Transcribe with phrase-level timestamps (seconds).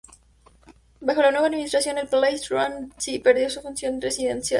[0.99, 4.49] Bajo la nueva administración, el Palais Rohan perdió su función residencial.